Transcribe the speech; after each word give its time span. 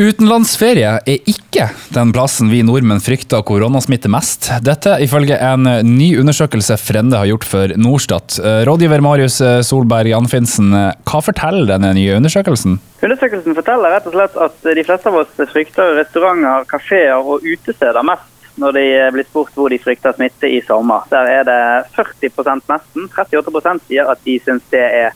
Utenlandsferie 0.00 0.94
er 1.04 1.26
ikke 1.28 1.66
den 1.92 2.12
plassen 2.16 2.48
vi 2.48 2.62
nordmenn 2.64 3.02
frykter 3.04 3.42
koronasmitte 3.44 4.08
mest. 4.08 4.46
Dette 4.64 4.94
ifølge 5.04 5.36
en 5.36 5.68
ny 5.84 6.14
undersøkelse 6.22 6.78
Frende 6.80 7.18
har 7.20 7.28
gjort 7.28 7.44
for 7.44 7.74
Norstat. 7.76 8.38
Rådgiver 8.64 9.04
Marius 9.04 9.36
Solberg 9.68 10.14
Anfinsen, 10.16 10.72
hva 10.72 11.20
forteller 11.20 11.68
denne 11.74 11.92
nye 11.98 12.16
undersøkelsen? 12.16 12.78
Undersøkelsen 13.04 13.58
forteller 13.58 13.92
rett 13.92 14.08
og 14.08 14.16
slett 14.16 14.40
at 14.48 14.68
de 14.80 14.88
fleste 14.88 15.12
av 15.12 15.20
oss 15.20 15.46
frykter 15.52 15.92
restauranter, 16.00 16.64
kafeer 16.72 17.20
og 17.20 17.44
utesteder 17.44 18.00
mest 18.08 18.28
når 18.60 18.76
de 18.76 18.86
blir 19.18 19.28
spurt 19.28 19.52
hvor 19.56 19.68
de 19.72 19.82
frykter 19.84 20.16
smitte 20.16 20.48
i 20.48 20.62
sommer. 20.64 21.04
Der 21.12 21.28
er 21.28 21.44
det 21.44 21.60
40% 21.92 22.72
nesten. 22.72 23.12
38 23.12 23.76
sier 23.84 24.08
at 24.08 24.24
de 24.24 24.40
syns 24.40 24.64
det 24.72 24.86
er 25.04 25.12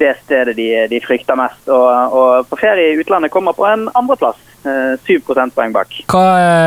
det 0.00 0.16
stedet 0.24 0.56
de, 0.58 0.68
de 0.90 1.00
frykter 1.04 1.38
mest. 1.38 1.62
Og, 1.68 1.88
og, 2.16 2.48
på 2.50 2.58
ferie 2.60 2.92
i 2.92 3.00
utlandet 3.00 3.32
kommer 3.32 3.56
på 3.56 3.66
en 3.68 3.88
andreplass. 3.94 4.38
Eh, 4.60 4.94
syv 5.06 5.22
prosentpoeng 5.24 5.72
bak. 5.72 6.02
Hva 6.10 6.24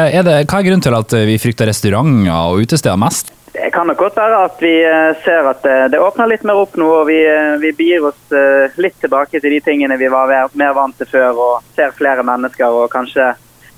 er, 0.10 0.24
det, 0.26 0.40
hva 0.50 0.60
er 0.60 0.66
grunnen 0.66 0.82
til 0.82 0.96
at 0.98 1.14
vi 1.30 1.38
frykter 1.41 1.70
restauranter 1.70 2.34
og 2.34 2.64
utesteder 2.66 2.98
mest? 2.98 3.30
Det 3.54 3.68
kan 3.70 3.86
nok 3.86 4.00
godt 4.02 4.16
være 4.18 4.40
at 4.48 4.64
vi 4.66 4.74
eh, 4.82 5.12
ser 5.26 5.46
at 5.52 5.62
det, 5.62 5.76
det 5.94 6.02
åpner 6.02 6.32
litt 6.32 6.46
mer 6.48 6.64
opp 6.64 6.74
nå, 6.80 6.88
og 6.90 7.05
vi, 7.12 7.20
eh, 7.22 7.54
vi 7.62 7.70
begir 7.77 8.10
oss 8.10 8.38
litt 8.82 8.98
tilbake 9.02 9.38
til 9.38 9.54
de 9.54 9.62
tingene 9.62 10.00
vi 10.02 10.10
var 10.10 10.34
mer 10.58 10.74
vant 10.74 10.98
til 10.98 11.10
før, 11.12 11.38
og 11.38 11.76
ser 11.77 11.94
flere 11.94 12.26
mennesker. 12.26 12.66
og 12.66 12.90
kanskje 12.94 13.34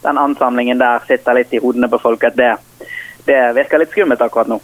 den 0.06 0.22
ansamlingen 0.22 0.80
der 0.80 1.04
sitter 1.08 1.36
litt 1.36 1.54
i 1.54 1.60
hodene 1.64 1.90
på 1.92 2.00
folk 2.00 2.24
at 2.28 2.38
det, 2.38 2.54
det 3.26 3.42
virker 3.58 3.82
litt 3.82 3.94
skummelt 3.94 4.22
akkurat 4.22 4.52
nå. 4.52 4.62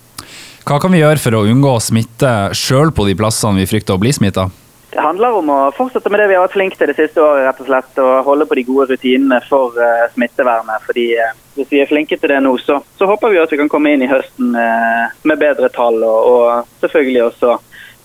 Hva 0.62 0.78
kan 0.78 0.94
vi 0.94 1.02
gjøre 1.02 1.20
for 1.22 1.36
å 1.36 1.46
unngå 1.50 1.74
smitte 1.82 2.32
sjøl 2.58 2.94
på 2.94 3.08
de 3.08 3.18
plassene 3.18 3.64
vi 3.64 3.70
frykter 3.70 3.98
å 3.98 4.02
bli 4.02 4.14
smitta? 4.14 4.48
Det 4.92 5.00
handler 5.00 5.38
om 5.40 5.50
å 5.50 5.60
fortsette 5.72 6.12
med 6.12 6.20
det 6.20 6.28
vi 6.28 6.36
har 6.36 6.44
vært 6.44 6.56
flinke 6.58 6.76
til 6.76 6.90
det 6.92 6.98
siste 6.98 7.22
året. 7.24 7.46
rett 7.46 7.62
og 7.64 7.70
slett, 7.70 8.00
Og 8.04 8.26
holde 8.28 8.46
på 8.46 8.58
de 8.60 8.64
gode 8.68 8.90
rutinene 8.92 9.40
for 9.48 9.78
uh, 9.80 10.08
smittevernet. 10.14 10.84
fordi 10.86 11.06
uh, 11.16 11.32
Hvis 11.56 11.72
vi 11.72 11.80
er 11.80 11.88
flinke 11.88 12.18
til 12.18 12.30
det 12.34 12.42
nå, 12.44 12.58
så, 12.60 12.82
så, 13.00 13.08
håper 13.08 13.32
vi 13.32 13.40
at 13.40 13.52
vi 13.52 13.60
kan 13.62 13.72
komme 13.72 13.94
inn 13.94 14.04
i 14.04 14.12
høsten 14.12 14.52
uh, 14.56 15.08
med 15.24 15.40
bedre 15.40 15.70
tall. 15.72 16.04
Og, 16.04 16.20
og, 16.34 16.68
selvfølgelig 16.84 17.24
også 17.24 17.58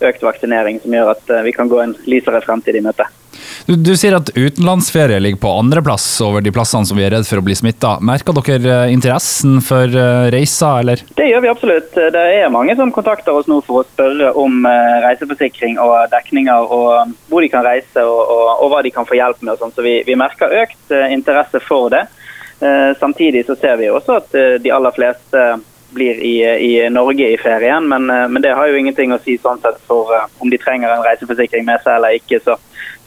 økt 0.07 0.23
vaksinering, 0.23 0.79
som 0.79 0.93
gjør 0.93 1.11
at 1.15 1.31
vi 1.43 1.51
kan 1.51 1.67
gå 1.67 1.79
en 1.81 1.95
lysere 2.05 2.39
fremtid 2.45 2.77
i 2.77 2.85
møte. 2.85 3.07
Du, 3.65 3.75
du, 3.75 3.93
sier 3.97 4.15
at 4.17 4.29
utenlandsferie 4.35 5.19
ligger 5.19 5.41
på 5.41 5.51
andreplass 5.59 6.05
over 6.23 6.43
de 6.43 6.53
plassene 6.53 6.87
som 6.87 6.99
vi 6.99 7.05
er 7.07 7.13
redd 7.15 7.27
for 7.27 7.41
å 7.41 7.45
bli 7.45 7.55
smitta. 7.57 7.97
Merker 8.05 8.35
dere 8.37 8.75
eh, 8.85 8.93
interessen 8.93 9.59
for 9.65 9.89
eh, 9.89 10.27
reiser, 10.33 10.83
eller? 10.83 11.03
Det 11.17 11.29
gjør 11.29 11.43
vi 11.43 11.51
absolutt. 11.51 11.95
Det 11.95 12.25
er 12.37 12.53
mange 12.53 12.75
som 12.79 12.93
kontakter 12.95 13.35
oss 13.35 13.49
nå 13.49 13.59
for 13.65 13.81
å 13.81 13.87
spørre 13.87 14.33
om 14.39 14.67
eh, 14.69 14.97
reiseforsikring 15.07 15.79
og 15.83 15.95
dekninger, 16.13 16.75
og 16.77 17.15
hvor 17.31 17.45
de 17.45 17.51
kan 17.53 17.65
reise 17.65 18.03
og, 18.03 18.21
og, 18.21 18.51
og 18.65 18.73
hva 18.73 18.83
de 18.85 18.93
kan 18.93 19.07
få 19.09 19.17
hjelp 19.19 19.41
med. 19.41 19.55
og 19.55 19.63
sånn. 19.63 19.75
Så 19.75 19.85
vi, 19.85 19.97
vi, 20.07 20.17
merker 20.17 20.53
økt 20.63 20.93
interesse 21.11 21.59
for 21.63 21.91
det. 21.93 22.07
Samtidig 22.97 23.43
så 23.45 23.53
ser 23.59 23.75
vi 23.77 23.89
også 23.93 24.15
at 24.17 24.31
de 24.63 24.71
aller 24.73 24.95
fleste 24.95 25.41
blir 25.95 26.19
i, 26.19 26.35
i 26.43 26.71
Norge 26.91 27.29
i 27.31 27.37
ferien, 27.39 27.85
men, 27.87 28.07
men, 28.07 28.41
det 28.43 28.51
har 28.57 28.67
jo 28.67 28.79
ingenting 28.79 29.13
å 29.15 29.19
si 29.23 29.37
sånn 29.39 29.61
sett 29.63 29.79
for 29.87 30.11
om 30.43 30.51
de 30.51 30.59
trenger 30.59 30.91
en 30.91 31.05
reiseforsikring 31.05 31.63
med 31.67 31.79
seg 31.85 31.95
eller 31.97 32.19
ikke. 32.19 32.41
så 32.43 32.57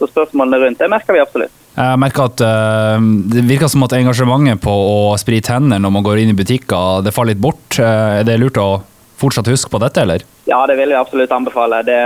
så 0.01 0.09
spørsmålene 0.09 0.65
rundt 0.65 0.81
det 0.81 0.89
merker 0.89 1.17
vi 1.17 1.21
absolutt. 1.21 1.57
Jeg 1.77 1.99
merker 2.03 2.27
at 2.27 2.43
uh, 2.43 2.97
Det 3.31 3.45
virker 3.47 3.71
som 3.71 3.85
at 3.87 3.95
engasjementet 3.97 4.63
på 4.65 4.73
å 4.73 5.17
sprite 5.21 5.55
hendene 5.55 5.81
når 5.83 5.93
man 5.95 6.07
går 6.07 6.23
inn 6.23 6.33
i 6.33 6.37
butikker, 6.37 7.05
det 7.05 7.15
faller 7.15 7.35
litt 7.35 7.43
bort. 7.43 7.79
Er 7.79 8.25
det 8.27 8.39
lurt 8.41 8.61
å 8.61 8.83
fortsatt 9.21 9.51
huske 9.53 9.71
på 9.73 9.81
dette, 9.83 10.03
eller? 10.03 10.25
Ja, 10.49 10.63
det 10.67 10.79
vil 10.81 10.95
jeg 10.95 11.01
absolutt 11.01 11.33
anbefale. 11.37 11.83
Det, 11.85 11.99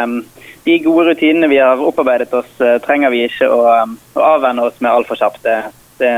de 0.66 0.78
gode 0.82 1.12
rutinene 1.12 1.48
vi 1.52 1.60
har 1.62 1.80
opparbeidet 1.80 2.34
oss, 2.34 2.50
trenger 2.84 3.12
vi 3.14 3.22
ikke 3.28 3.46
å, 3.46 3.60
å 4.18 4.24
avvenne 4.34 4.66
oss 4.66 4.80
med 4.82 4.90
altfor 4.90 5.20
kjapt. 5.20 5.44
Det, 5.46 5.58
det, 6.02 6.14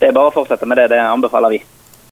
det, 0.00 0.08
er 0.08 0.16
bare 0.16 0.32
å 0.32 0.34
fortsette 0.34 0.66
med 0.68 0.80
det. 0.80 0.88
Det 0.94 1.02
anbefaler 1.04 1.58
vi. 1.58 1.60